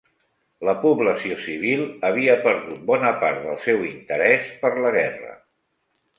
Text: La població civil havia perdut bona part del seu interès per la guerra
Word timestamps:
La 0.69 0.73
població 0.85 1.35
civil 1.47 1.83
havia 2.09 2.39
perdut 2.47 2.81
bona 2.89 3.13
part 3.25 3.39
del 3.45 3.61
seu 3.67 3.87
interès 3.93 4.51
per 4.65 4.75
la 4.87 4.97
guerra 4.99 5.33